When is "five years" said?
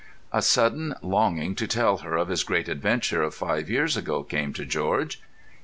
3.35-3.95